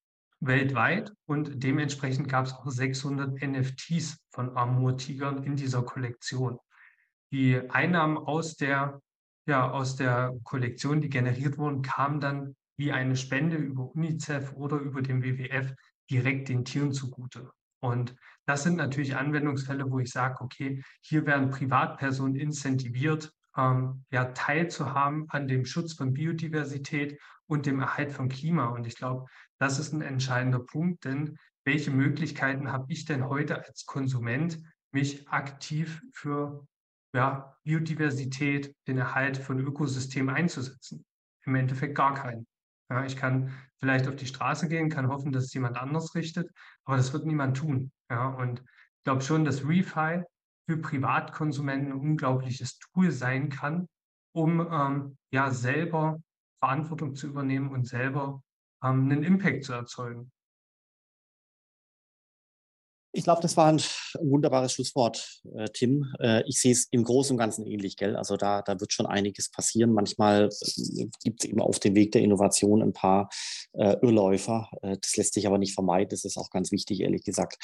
[0.41, 6.59] weltweit und dementsprechend gab es auch 600 NFTs von Amur-Tigern in dieser Kollektion.
[7.33, 9.01] Die Einnahmen aus der,
[9.47, 14.77] ja, aus der Kollektion, die generiert wurden, kamen dann wie eine Spende über UNICEF oder
[14.77, 15.75] über den WWF
[16.11, 17.51] direkt den Tieren zugute.
[17.81, 18.15] Und
[18.47, 25.27] das sind natürlich Anwendungsfälle, wo ich sage, okay, hier werden Privatpersonen incentiviert, ähm, ja, teilzuhaben
[25.31, 28.67] an dem Schutz von Biodiversität und dem Erhalt von Klima.
[28.67, 29.27] Und ich glaube,
[29.59, 34.61] das ist ein entscheidender Punkt, denn welche Möglichkeiten habe ich denn heute als Konsument,
[34.93, 36.67] mich aktiv für
[37.13, 41.05] ja, Biodiversität, den Erhalt von Ökosystemen einzusetzen?
[41.45, 42.47] Im Endeffekt gar keinen.
[42.89, 46.51] Ja, ich kann vielleicht auf die Straße gehen, kann hoffen, dass es jemand anders richtet,
[46.85, 47.91] aber das wird niemand tun.
[48.09, 50.23] Ja, und ich glaube schon, dass Refi
[50.69, 53.89] für Privatkonsumenten ein unglaubliches Tool sein kann,
[54.33, 56.21] um ähm, ja selber
[56.61, 58.43] Verantwortung zu übernehmen und selber
[58.91, 60.31] ähm, einen Impact zu erzeugen.
[63.17, 63.81] Ich glaube, das war ein,
[64.21, 66.13] wunderbares Schlusswort, äh, Tim.
[66.21, 68.15] Äh, ich sehe es im Großen und Ganzen ähnlich, gell?
[68.15, 69.93] Also da, da wird schon einiges passieren.
[69.93, 73.31] Manchmal äh, gibt es eben auf dem Weg der Innovation ein paar
[73.73, 74.71] Irrläufer.
[74.81, 76.09] Das lässt sich aber nicht vermeiden.
[76.09, 77.59] Das ist auch ganz wichtig, ehrlich gesagt.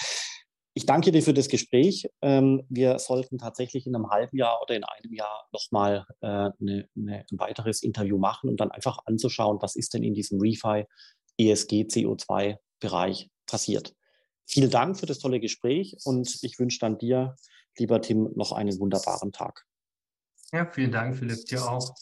[0.74, 2.08] Ich danke dir für das Gespräch.
[2.22, 6.88] Ähm, wir sollten tatsächlich in einem halben Jahr oder in einem Jahr nochmal äh, ne,
[6.94, 10.86] ein weiteres Interview machen, um dann einfach anzuschauen, was ist denn in diesem Refi
[11.38, 13.94] ESG CO2 Bereich passiert.
[14.46, 17.36] Vielen Dank für das tolle Gespräch und ich wünsche dann dir,
[17.78, 19.64] lieber Tim, noch einen wunderbaren Tag.
[20.52, 21.94] Ja, vielen Dank, Philipp, dir auch.